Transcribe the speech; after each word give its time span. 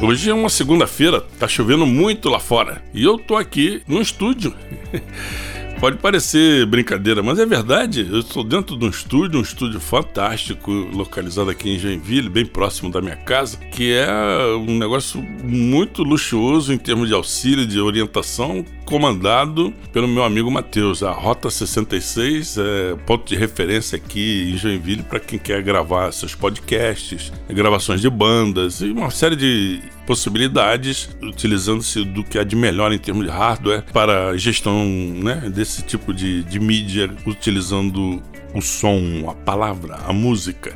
Hoje 0.00 0.30
é 0.30 0.34
uma 0.34 0.48
segunda-feira, 0.48 1.20
tá 1.20 1.48
chovendo 1.48 1.84
muito 1.84 2.28
lá 2.28 2.38
fora 2.38 2.80
e 2.94 3.02
eu 3.02 3.18
tô 3.18 3.34
aqui 3.34 3.82
no 3.86 4.00
estúdio. 4.00 4.54
Pode 5.80 5.96
parecer 5.98 6.66
brincadeira, 6.66 7.22
mas 7.22 7.38
é 7.38 7.46
verdade. 7.46 8.06
Eu 8.10 8.20
estou 8.20 8.42
dentro 8.42 8.76
de 8.76 8.84
um 8.84 8.88
estúdio, 8.88 9.38
um 9.38 9.42
estúdio 9.42 9.78
fantástico, 9.78 10.72
localizado 10.72 11.50
aqui 11.50 11.70
em 11.70 11.78
Joinville, 11.78 12.28
bem 12.28 12.44
próximo 12.44 12.90
da 12.90 13.00
minha 13.00 13.14
casa, 13.14 13.58
que 13.58 13.92
é 13.92 14.08
um 14.56 14.76
negócio 14.76 15.22
muito 15.22 16.02
luxuoso 16.02 16.72
em 16.72 16.78
termos 16.78 17.08
de 17.08 17.14
auxílio, 17.14 17.64
de 17.64 17.80
orientação, 17.80 18.64
comandado 18.88 19.70
pelo 19.92 20.08
meu 20.08 20.24
amigo 20.24 20.50
Matheus. 20.50 21.02
A 21.02 21.10
Rota 21.10 21.50
66 21.50 22.56
é 22.56 22.96
ponto 23.04 23.28
de 23.28 23.36
referência 23.36 23.96
aqui 23.96 24.50
em 24.50 24.56
Joinville 24.56 25.02
para 25.02 25.20
quem 25.20 25.38
quer 25.38 25.62
gravar 25.62 26.10
seus 26.10 26.34
podcasts, 26.34 27.30
gravações 27.50 28.00
de 28.00 28.08
bandas 28.08 28.80
e 28.80 28.86
uma 28.86 29.10
série 29.10 29.36
de 29.36 29.82
possibilidades, 30.06 31.10
utilizando-se 31.22 32.02
do 32.02 32.24
que 32.24 32.38
há 32.38 32.44
de 32.44 32.56
melhor 32.56 32.90
em 32.90 32.98
termos 32.98 33.26
de 33.26 33.30
hardware 33.30 33.84
para 33.92 34.34
gestão 34.38 34.86
né, 34.86 35.50
desse 35.54 35.82
tipo 35.82 36.14
de, 36.14 36.42
de 36.44 36.58
mídia, 36.58 37.10
utilizando 37.26 38.22
o 38.54 38.62
som, 38.62 39.28
a 39.28 39.34
palavra, 39.34 39.96
a 40.06 40.14
música. 40.14 40.74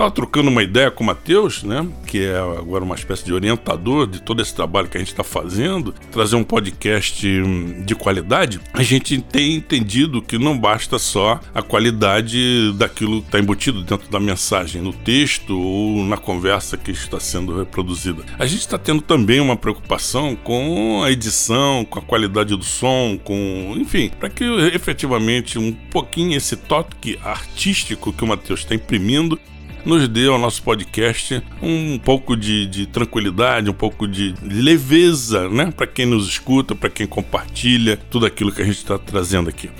Estava 0.00 0.14
trocando 0.14 0.48
uma 0.48 0.62
ideia 0.62 0.90
com 0.90 1.04
o 1.04 1.06
Matheus, 1.06 1.62
né? 1.62 1.86
Que 2.06 2.24
é 2.24 2.38
agora 2.38 2.82
uma 2.82 2.94
espécie 2.94 3.22
de 3.22 3.34
orientador 3.34 4.06
de 4.06 4.22
todo 4.22 4.40
esse 4.40 4.54
trabalho 4.54 4.88
que 4.88 4.96
a 4.96 5.00
gente 5.00 5.10
está 5.10 5.22
fazendo, 5.22 5.94
trazer 6.10 6.36
um 6.36 6.42
podcast 6.42 7.28
hum, 7.28 7.82
de 7.84 7.94
qualidade. 7.94 8.58
A 8.72 8.82
gente 8.82 9.20
tem 9.20 9.56
entendido 9.56 10.22
que 10.22 10.38
não 10.38 10.58
basta 10.58 10.98
só 10.98 11.38
a 11.54 11.60
qualidade 11.60 12.72
daquilo 12.78 13.20
que 13.20 13.26
está 13.26 13.38
embutido 13.38 13.82
dentro 13.82 14.10
da 14.10 14.18
mensagem, 14.18 14.80
no 14.80 14.94
texto 14.94 15.60
ou 15.60 16.02
na 16.06 16.16
conversa 16.16 16.78
que 16.78 16.92
está 16.92 17.20
sendo 17.20 17.58
reproduzida. 17.58 18.24
A 18.38 18.46
gente 18.46 18.60
está 18.60 18.78
tendo 18.78 19.02
também 19.02 19.38
uma 19.38 19.54
preocupação 19.54 20.34
com 20.34 21.02
a 21.04 21.10
edição, 21.10 21.84
com 21.84 21.98
a 21.98 22.02
qualidade 22.02 22.56
do 22.56 22.64
som, 22.64 23.18
com. 23.22 23.74
enfim, 23.76 24.10
para 24.18 24.30
que 24.30 24.44
efetivamente 24.72 25.58
um 25.58 25.72
pouquinho 25.72 26.38
esse 26.38 26.56
toque 26.56 27.18
artístico 27.22 28.14
que 28.14 28.24
o 28.24 28.26
Matheus 28.26 28.60
está 28.60 28.74
imprimindo 28.74 29.38
nos 29.84 30.06
dê 30.08 30.26
ao 30.26 30.38
nosso 30.38 30.62
podcast 30.62 31.42
um 31.62 31.98
pouco 31.98 32.36
de, 32.36 32.66
de 32.66 32.86
tranquilidade, 32.86 33.70
um 33.70 33.74
pouco 33.74 34.06
de 34.06 34.34
leveza, 34.42 35.48
né? 35.48 35.72
Para 35.74 35.86
quem 35.86 36.06
nos 36.06 36.28
escuta, 36.28 36.74
para 36.74 36.90
quem 36.90 37.06
compartilha 37.06 37.96
tudo 38.10 38.26
aquilo 38.26 38.52
que 38.52 38.62
a 38.62 38.64
gente 38.64 38.78
está 38.78 38.98
trazendo 38.98 39.48
aqui. 39.48 39.70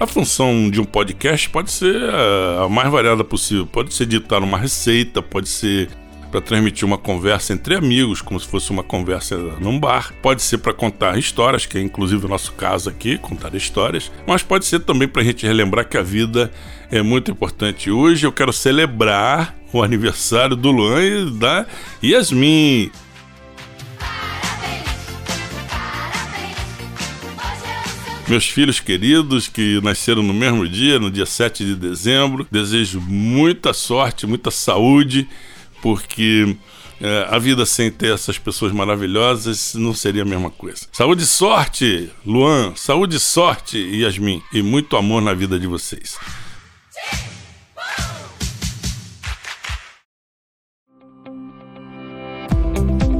A 0.00 0.06
função 0.06 0.70
de 0.70 0.80
um 0.80 0.84
podcast 0.84 1.50
pode 1.50 1.72
ser 1.72 1.96
a 2.62 2.68
mais 2.68 2.88
variada 2.88 3.24
possível. 3.24 3.66
Pode 3.66 3.92
ser 3.92 4.06
ditar 4.06 4.42
uma 4.42 4.56
receita, 4.56 5.20
pode 5.20 5.48
ser 5.48 5.88
para 6.30 6.40
transmitir 6.40 6.84
uma 6.84 6.98
conversa 6.98 7.52
entre 7.52 7.74
amigos, 7.74 8.20
como 8.20 8.38
se 8.38 8.46
fosse 8.46 8.70
uma 8.70 8.82
conversa 8.82 9.36
num 9.60 9.78
bar. 9.78 10.12
Pode 10.22 10.42
ser 10.42 10.58
para 10.58 10.74
contar 10.74 11.18
histórias, 11.18 11.64
que 11.64 11.78
é 11.78 11.80
inclusive 11.80 12.26
o 12.26 12.28
nosso 12.28 12.52
caso 12.52 12.90
aqui, 12.90 13.16
contar 13.18 13.54
histórias. 13.54 14.10
Mas 14.26 14.42
pode 14.42 14.66
ser 14.66 14.80
também 14.80 15.08
para 15.08 15.22
a 15.22 15.24
gente 15.24 15.46
relembrar 15.46 15.88
que 15.88 15.96
a 15.96 16.02
vida 16.02 16.50
é 16.90 17.02
muito 17.02 17.30
importante. 17.30 17.90
Hoje 17.90 18.26
eu 18.26 18.32
quero 18.32 18.52
celebrar 18.52 19.54
o 19.72 19.82
aniversário 19.82 20.54
do 20.54 20.70
Luan 20.70 21.02
e 21.02 21.30
da 21.38 21.66
Yasmin. 22.02 22.90
Meus 28.28 28.46
filhos 28.46 28.78
queridos 28.78 29.48
que 29.48 29.80
nasceram 29.82 30.22
no 30.22 30.34
mesmo 30.34 30.68
dia, 30.68 30.98
no 30.98 31.10
dia 31.10 31.24
7 31.24 31.64
de 31.64 31.74
dezembro, 31.74 32.46
desejo 32.50 33.00
muita 33.00 33.72
sorte, 33.72 34.26
muita 34.26 34.50
saúde 34.50 35.26
porque 35.82 36.56
é, 37.00 37.26
a 37.30 37.38
vida 37.38 37.64
sem 37.64 37.90
ter 37.90 38.12
essas 38.12 38.38
pessoas 38.38 38.72
maravilhosas 38.72 39.74
não 39.74 39.94
seria 39.94 40.22
a 40.22 40.26
mesma 40.26 40.50
coisa. 40.50 40.86
Saúde 40.92 41.22
e 41.22 41.26
sorte, 41.26 42.10
Luan. 42.26 42.74
Saúde 42.74 43.16
e 43.16 43.20
sorte, 43.20 43.78
Yasmin. 43.78 44.42
E 44.52 44.62
muito 44.62 44.96
amor 44.96 45.22
na 45.22 45.32
vida 45.32 45.58
de 45.58 45.66
vocês. 45.66 46.16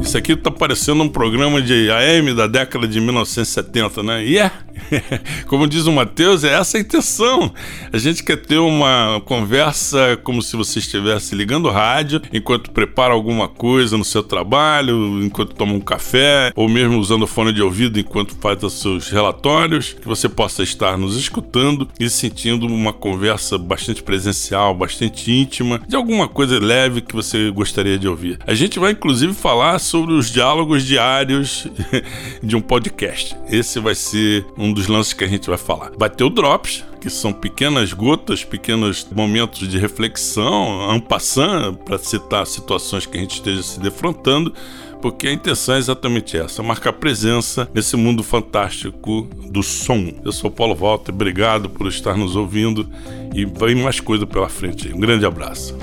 Isso 0.09 0.17
aqui 0.17 0.35
tá 0.35 0.51
parecendo 0.51 1.03
um 1.03 1.09
programa 1.09 1.61
de 1.61 1.91
AM 1.91 2.33
da 2.33 2.47
década 2.47 2.89
de 2.89 2.99
1970, 2.99 4.03
né? 4.03 4.25
E 4.25 4.33
yeah. 4.33 4.55
é 4.67 4.68
Como 5.47 5.67
diz 5.67 5.87
o 5.87 5.93
Matheus, 5.93 6.45
é 6.45 6.55
essa 6.55 6.77
a 6.77 6.81
intenção. 6.81 7.53
A 7.93 7.99
gente 7.99 8.23
quer 8.23 8.37
ter 8.37 8.59
uma 8.59 9.21
conversa 9.25 10.19
como 10.23 10.43
se 10.43 10.57
você 10.57 10.79
estivesse 10.79 11.35
ligando 11.35 11.67
o 11.67 11.71
rádio 11.71 12.21
enquanto 12.33 12.71
prepara 12.71 13.13
alguma 13.13 13.49
coisa 13.49 13.97
no 13.97 14.05
seu 14.05 14.23
trabalho, 14.23 15.23
enquanto 15.23 15.55
toma 15.55 15.73
um 15.73 15.81
café, 15.81 16.53
ou 16.55 16.69
mesmo 16.69 16.99
usando 16.99 17.27
fone 17.27 17.53
de 17.53 17.63
ouvido 17.63 17.99
enquanto 17.99 18.37
faz 18.37 18.63
os 18.63 18.81
seus 18.81 19.09
relatórios, 19.09 19.95
que 19.95 20.07
você 20.07 20.29
possa 20.29 20.63
estar 20.63 20.97
nos 20.97 21.17
escutando 21.17 21.89
e 21.99 22.09
sentindo 22.09 22.67
uma 22.67 22.93
conversa 22.93 23.59
bastante 23.59 24.03
presencial, 24.03 24.75
bastante 24.75 25.31
íntima, 25.31 25.81
de 25.87 25.97
alguma 25.97 26.29
coisa 26.29 26.59
leve 26.59 27.01
que 27.01 27.15
você 27.15 27.51
gostaria 27.51 27.99
de 27.99 28.09
ouvir. 28.09 28.39
A 28.47 28.55
gente 28.55 28.79
vai 28.79 28.93
inclusive 28.93 29.33
falar 29.35 29.79
sobre 29.79 30.15
os 30.15 30.31
diálogos 30.31 30.85
diários 30.85 31.67
de 32.43 32.57
um 32.57 32.61
podcast. 32.61 33.37
Esse 33.51 33.81
vai 33.81 33.95
ser 33.95 34.45
um 34.57 34.68
dos 34.73 34.87
lances 34.87 35.13
que 35.13 35.25
a 35.25 35.29
gente 35.29 35.49
vai 35.49 35.59
falar. 35.59 35.93
O 35.93 36.31
Drops, 36.31 36.85
que 37.01 37.11
são 37.11 37.33
pequenas 37.33 37.93
gotas, 37.93 38.45
pequenos 38.45 39.07
momentos 39.11 39.69
de 39.69 39.79
reflexão, 39.79 40.95
en 40.95 41.01
passant, 41.01 41.75
para 41.85 41.99
citar 41.99 42.47
situações 42.47 43.07
que 43.07 43.17
a 43.17 43.21
gente 43.21 43.35
esteja 43.35 43.63
se 43.63 43.81
defrontando, 43.81 44.53
porque 45.01 45.29
a 45.29 45.33
intenção 45.33 45.75
é 45.75 45.79
exatamente 45.79 46.37
essa: 46.37 46.63
marcar 46.63 46.93
presença 46.95 47.69
nesse 47.73 47.97
mundo 47.97 48.23
fantástico 48.23 49.29
do 49.51 49.63
som. 49.63 50.13
Eu 50.25 50.33
sou 50.33 50.51
Paulo 50.51 50.75
Walter, 50.75 51.13
obrigado 51.13 51.69
por 51.69 51.87
estar 51.87 52.17
nos 52.17 52.37
ouvindo 52.37 52.89
e 53.35 53.45
vem 53.45 53.77
mais 53.77 54.01
coisa 54.01 54.27
pela 54.27 54.49
frente. 54.49 54.93
Um 54.93 55.01
grande 55.01 55.25
abraço. 55.25 55.77